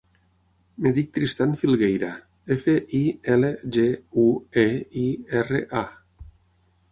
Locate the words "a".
5.83-6.33